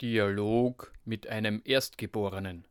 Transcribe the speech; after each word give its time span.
Dialog 0.00 0.92
mit 1.04 1.26
einem 1.26 1.60
Erstgeborenen. 1.64 2.66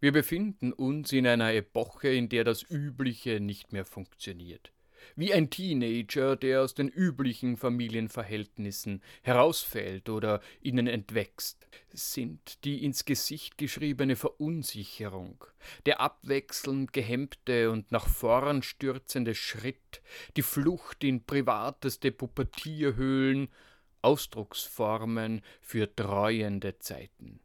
Wir 0.00 0.12
befinden 0.12 0.72
uns 0.72 1.12
in 1.12 1.26
einer 1.26 1.54
Epoche, 1.54 2.08
in 2.08 2.28
der 2.28 2.44
das 2.44 2.62
Übliche 2.68 3.40
nicht 3.40 3.72
mehr 3.72 3.84
funktioniert. 3.84 4.72
Wie 5.16 5.32
ein 5.32 5.50
Teenager, 5.50 6.36
der 6.36 6.62
aus 6.62 6.74
den 6.74 6.88
üblichen 6.88 7.56
Familienverhältnissen 7.56 9.02
herausfällt 9.22 10.08
oder 10.08 10.40
ihnen 10.60 10.86
entwächst, 10.86 11.66
sind 11.92 12.64
die 12.64 12.84
ins 12.84 13.04
Gesicht 13.04 13.58
geschriebene 13.58 14.16
Verunsicherung, 14.16 15.44
der 15.86 16.00
abwechselnd 16.00 16.92
gehemmte 16.92 17.70
und 17.70 17.90
nach 17.92 18.08
vorn 18.08 18.62
stürzende 18.62 19.34
Schritt, 19.34 20.02
die 20.36 20.42
Flucht 20.42 21.02
in 21.02 21.24
privateste 21.24 22.12
Pubertierhöhlen 22.12 23.48
Ausdrucksformen 24.02 25.42
für 25.60 25.94
treuende 25.94 26.78
Zeiten. 26.78 27.40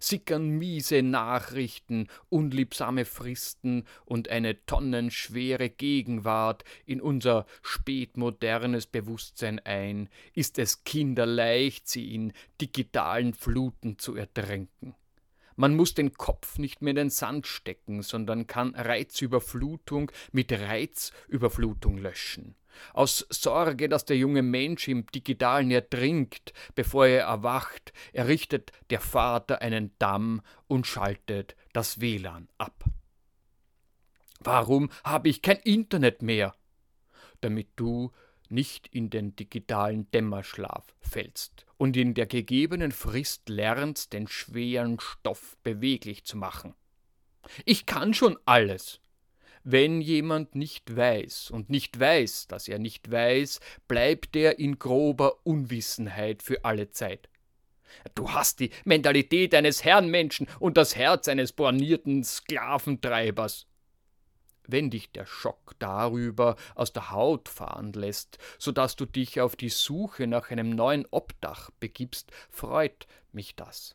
Sickern 0.00 0.50
miese 0.50 1.02
Nachrichten, 1.02 2.08
unliebsame 2.28 3.04
Fristen 3.04 3.84
und 4.04 4.28
eine 4.28 4.64
tonnenschwere 4.66 5.70
Gegenwart 5.70 6.64
in 6.84 7.00
unser 7.00 7.46
spätmodernes 7.62 8.86
Bewusstsein 8.86 9.60
ein, 9.60 10.08
ist 10.34 10.58
es 10.58 10.84
kinderleicht, 10.84 11.88
sie 11.88 12.14
in 12.14 12.32
digitalen 12.60 13.34
Fluten 13.34 13.98
zu 13.98 14.16
ertränken. 14.16 14.94
Man 15.58 15.74
muss 15.74 15.94
den 15.94 16.12
Kopf 16.12 16.58
nicht 16.58 16.82
mehr 16.82 16.90
in 16.90 16.96
den 16.96 17.10
Sand 17.10 17.46
stecken, 17.46 18.02
sondern 18.02 18.46
kann 18.46 18.74
Reizüberflutung 18.74 20.12
mit 20.30 20.52
Reizüberflutung 20.52 21.96
löschen. 21.96 22.56
Aus 22.92 23.26
Sorge, 23.30 23.88
dass 23.88 24.04
der 24.04 24.16
junge 24.16 24.42
Mensch 24.42 24.88
im 24.88 25.06
Digitalen 25.06 25.70
ertrinkt, 25.70 26.52
bevor 26.74 27.06
er 27.06 27.24
erwacht, 27.24 27.92
errichtet 28.12 28.72
der 28.90 29.00
Vater 29.00 29.62
einen 29.62 29.92
Damm 29.98 30.42
und 30.66 30.86
schaltet 30.86 31.56
das 31.72 32.00
WLAN 32.00 32.48
ab. 32.58 32.84
Warum 34.40 34.90
habe 35.04 35.28
ich 35.28 35.42
kein 35.42 35.58
Internet 35.58 36.22
mehr? 36.22 36.54
Damit 37.40 37.68
du 37.76 38.12
nicht 38.48 38.86
in 38.88 39.10
den 39.10 39.34
digitalen 39.34 40.10
Dämmerschlaf 40.10 40.94
fällst 41.00 41.66
und 41.76 41.96
in 41.96 42.14
der 42.14 42.26
gegebenen 42.26 42.92
Frist 42.92 43.48
lernst, 43.48 44.12
den 44.12 44.28
schweren 44.28 45.00
Stoff 45.00 45.56
beweglich 45.62 46.24
zu 46.24 46.36
machen. 46.36 46.74
Ich 47.64 47.86
kann 47.86 48.14
schon 48.14 48.38
alles. 48.44 49.00
Wenn 49.68 50.00
jemand 50.00 50.54
nicht 50.54 50.94
weiß 50.94 51.50
und 51.50 51.70
nicht 51.70 51.98
weiß, 51.98 52.46
dass 52.46 52.68
er 52.68 52.78
nicht 52.78 53.10
weiß, 53.10 53.58
bleibt 53.88 54.36
er 54.36 54.60
in 54.60 54.78
grober 54.78 55.44
Unwissenheit 55.44 56.44
für 56.44 56.64
alle 56.64 56.92
Zeit. 56.92 57.28
Du 58.14 58.30
hast 58.30 58.60
die 58.60 58.70
Mentalität 58.84 59.56
eines 59.56 59.82
Herrenmenschen 59.82 60.46
und 60.60 60.76
das 60.76 60.94
Herz 60.94 61.26
eines 61.26 61.50
bornierten 61.50 62.22
Sklaventreibers 62.22 63.66
wenn 64.68 64.90
dich 64.90 65.12
der 65.12 65.26
Schock 65.26 65.76
darüber 65.78 66.56
aus 66.74 66.92
der 66.92 67.12
Haut 67.12 67.48
fahren 67.48 67.92
lässt, 67.92 68.38
so 68.58 68.72
dass 68.72 68.96
du 68.96 69.06
dich 69.06 69.40
auf 69.40 69.54
die 69.54 69.68
Suche 69.68 70.26
nach 70.26 70.50
einem 70.50 70.70
neuen 70.70 71.06
Obdach 71.12 71.70
begibst, 71.78 72.32
freut 72.50 73.06
mich 73.32 73.54
das. 73.54 73.94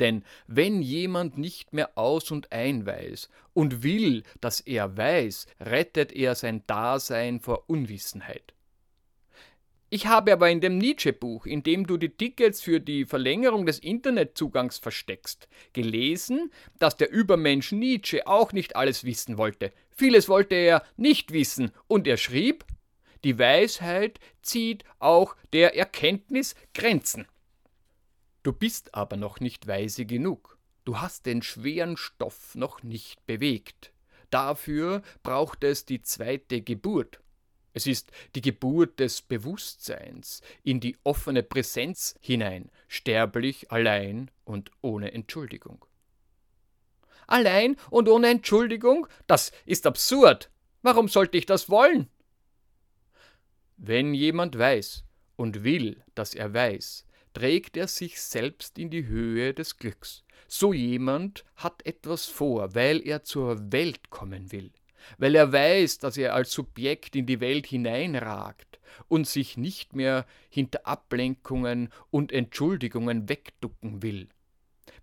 Denn 0.00 0.24
wenn 0.46 0.82
jemand 0.82 1.38
nicht 1.38 1.72
mehr 1.72 1.96
aus 1.96 2.30
und 2.30 2.52
ein 2.52 2.84
weiß 2.86 3.28
und 3.54 3.82
will, 3.82 4.22
dass 4.40 4.60
er 4.60 4.96
weiß, 4.96 5.46
rettet 5.60 6.12
er 6.12 6.34
sein 6.34 6.62
Dasein 6.66 7.40
vor 7.40 7.64
Unwissenheit. 7.68 8.52
Ich 9.88 10.08
habe 10.08 10.32
aber 10.32 10.50
in 10.50 10.60
dem 10.60 10.78
Nietzsche-Buch, 10.78 11.46
in 11.46 11.62
dem 11.62 11.86
du 11.86 11.96
die 11.96 12.08
Tickets 12.08 12.60
für 12.60 12.80
die 12.80 13.04
Verlängerung 13.04 13.66
des 13.66 13.78
Internetzugangs 13.78 14.78
versteckst, 14.78 15.48
gelesen, 15.72 16.50
dass 16.80 16.96
der 16.96 17.10
Übermensch 17.10 17.70
Nietzsche 17.70 18.26
auch 18.26 18.52
nicht 18.52 18.74
alles 18.74 19.04
wissen 19.04 19.38
wollte. 19.38 19.72
Vieles 19.90 20.28
wollte 20.28 20.56
er 20.56 20.82
nicht 20.96 21.32
wissen, 21.32 21.70
und 21.86 22.08
er 22.08 22.16
schrieb, 22.16 22.64
die 23.22 23.38
Weisheit 23.38 24.18
zieht 24.42 24.84
auch 24.98 25.36
der 25.52 25.76
Erkenntnis 25.76 26.56
Grenzen. 26.74 27.26
Du 28.46 28.52
bist 28.52 28.94
aber 28.94 29.16
noch 29.16 29.40
nicht 29.40 29.66
weise 29.66 30.06
genug. 30.06 30.56
Du 30.84 31.00
hast 31.00 31.26
den 31.26 31.42
schweren 31.42 31.96
Stoff 31.96 32.54
noch 32.54 32.84
nicht 32.84 33.26
bewegt. 33.26 33.92
Dafür 34.30 35.02
braucht 35.24 35.64
es 35.64 35.84
die 35.84 36.00
zweite 36.00 36.62
Geburt. 36.62 37.18
Es 37.72 37.88
ist 37.88 38.12
die 38.36 38.42
Geburt 38.42 39.00
des 39.00 39.20
Bewusstseins 39.20 40.42
in 40.62 40.78
die 40.78 40.96
offene 41.02 41.42
Präsenz 41.42 42.14
hinein, 42.20 42.70
sterblich, 42.86 43.72
allein 43.72 44.30
und 44.44 44.70
ohne 44.80 45.12
Entschuldigung. 45.12 45.84
Allein 47.26 47.74
und 47.90 48.08
ohne 48.08 48.28
Entschuldigung? 48.28 49.08
Das 49.26 49.50
ist 49.64 49.88
absurd. 49.88 50.52
Warum 50.82 51.08
sollte 51.08 51.36
ich 51.36 51.46
das 51.46 51.68
wollen? 51.68 52.08
Wenn 53.76 54.14
jemand 54.14 54.56
weiß 54.56 55.02
und 55.34 55.64
will, 55.64 56.00
dass 56.14 56.32
er 56.32 56.54
weiß, 56.54 57.06
trägt 57.36 57.76
er 57.76 57.88
sich 57.88 58.20
selbst 58.20 58.78
in 58.78 58.90
die 58.90 59.06
Höhe 59.06 59.52
des 59.52 59.78
Glücks. 59.78 60.24
So 60.48 60.72
jemand 60.72 61.44
hat 61.56 61.84
etwas 61.84 62.26
vor, 62.26 62.74
weil 62.74 63.06
er 63.06 63.24
zur 63.24 63.72
Welt 63.72 64.10
kommen 64.10 64.52
will 64.52 64.70
weil 65.18 65.34
er 65.34 65.52
weiß, 65.52 65.98
dass 65.98 66.16
er 66.16 66.34
als 66.34 66.52
Subjekt 66.52 67.16
in 67.16 67.26
die 67.26 67.40
Welt 67.40 67.66
hineinragt 67.66 68.80
und 69.08 69.26
sich 69.26 69.56
nicht 69.56 69.94
mehr 69.94 70.26
hinter 70.48 70.86
Ablenkungen 70.86 71.90
und 72.10 72.32
Entschuldigungen 72.32 73.28
wegducken 73.28 74.02
will. 74.02 74.28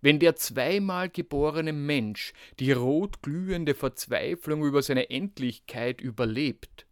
Wenn 0.00 0.18
der 0.18 0.36
zweimal 0.36 1.08
geborene 1.08 1.72
Mensch 1.72 2.32
die 2.58 2.72
rotglühende 2.72 3.74
Verzweiflung 3.74 4.64
über 4.64 4.82
seine 4.82 5.10
Endlichkeit 5.10 6.00
überlebt, 6.00 6.86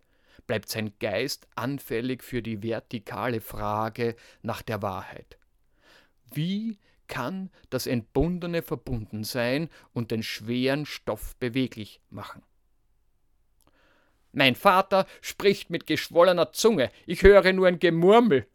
bleibt 0.47 0.69
sein 0.69 0.93
Geist 0.99 1.47
anfällig 1.55 2.23
für 2.23 2.43
die 2.43 2.63
vertikale 2.63 3.41
Frage 3.41 4.17
nach 4.43 4.63
der 4.63 4.83
Wahrheit. 4.83 5.39
Wie 6.33 6.79
kann 7.09 7.51
das 7.71 7.87
Entbundene 7.87 8.63
verbunden 8.63 9.25
sein 9.25 9.69
und 9.93 10.11
den 10.11 10.23
schweren 10.23 10.87
Stoff 10.87 11.37
beweglich 11.37 12.01
machen? 12.11 12.43
Mein 14.33 14.55
Vater 14.55 15.07
spricht 15.21 15.69
mit 15.69 15.87
geschwollener 15.87 16.53
Zunge, 16.53 16.91
ich 17.07 17.23
höre 17.23 17.53
nur 17.53 17.67
ein 17.67 17.79
Gemurmel. 17.79 18.47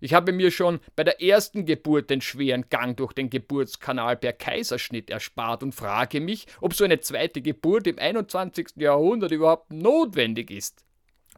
Ich 0.00 0.14
habe 0.14 0.32
mir 0.32 0.50
schon 0.50 0.80
bei 0.96 1.04
der 1.04 1.22
ersten 1.22 1.64
Geburt 1.64 2.10
den 2.10 2.20
schweren 2.20 2.68
Gang 2.68 2.96
durch 2.96 3.12
den 3.12 3.30
Geburtskanal 3.30 4.16
per 4.16 4.32
Kaiserschnitt 4.32 5.10
erspart 5.10 5.62
und 5.62 5.76
frage 5.76 6.20
mich, 6.20 6.48
ob 6.60 6.74
so 6.74 6.82
eine 6.82 6.98
zweite 6.98 7.40
Geburt 7.40 7.86
im 7.86 8.00
21. 8.00 8.70
Jahrhundert 8.74 9.30
überhaupt 9.30 9.72
notwendig 9.72 10.50
ist. 10.50 10.84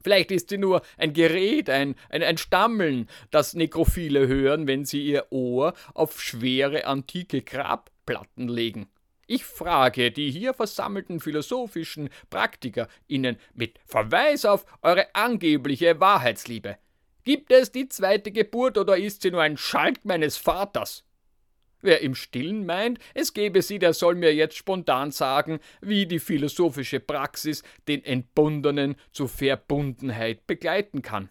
Vielleicht 0.05 0.31
ist 0.31 0.51
sie 0.51 0.59
nur 0.59 0.83
ein 0.99 1.15
Gerät, 1.15 1.71
ein, 1.71 1.95
ein, 2.11 2.23
ein 2.23 2.37
Stammeln, 2.37 3.09
das 3.31 3.55
Nekrophile 3.55 4.29
hören, 4.29 4.67
wenn 4.67 4.85
sie 4.85 5.03
ihr 5.03 5.27
Ohr 5.31 5.73
auf 5.95 6.21
schwere 6.21 6.85
antike 6.85 7.41
Grabplatten 7.41 8.49
legen. 8.49 8.87
Ich 9.27 9.47
frage 9.47 10.13
die 10.13 10.31
hier 10.31 10.53
versammelten 10.53 11.21
philosophischen 11.21 12.11
PraktikerInnen 12.29 13.39
mit 13.55 13.81
Verweis 13.87 14.45
auf 14.45 14.67
eure 14.83 15.15
angebliche 15.15 15.99
Wahrheitsliebe. 15.99 16.77
Gibt 17.25 17.51
es 17.51 17.73
die 17.73 17.89
zweite 17.89 18.31
Geburt 18.31 18.77
oder 18.77 18.99
ist 18.99 19.23
sie 19.23 19.31
nur 19.31 19.41
ein 19.41 19.57
Schalk 19.57 20.05
meines 20.05 20.37
Vaters? 20.37 21.05
Wer 21.85 22.01
im 22.01 22.15
Stillen 22.15 22.65
meint, 22.65 22.99
es 23.13 23.35
gebe 23.35 23.61
sie, 23.61 23.79
der 23.79 23.93
soll 23.93 24.15
mir 24.15 24.35
jetzt 24.35 24.57
spontan 24.57 25.11
sagen, 25.11 25.61
wie 25.83 26.07
die 26.07 26.19
philosophische 26.19 26.99
Praxis 26.99 27.63
den 27.87 28.03
Entbundenen 28.03 28.97
zur 29.13 29.29
Verbundenheit 29.29 30.47
begleiten 30.47 31.03
kann. 31.03 31.29